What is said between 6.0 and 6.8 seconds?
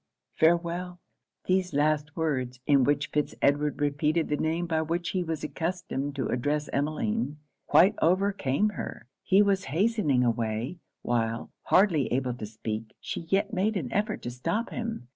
to address